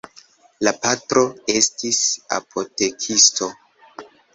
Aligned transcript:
La 0.67 0.73
patro 0.85 1.23
estis 1.57 2.03
apotekisto. 2.41 3.55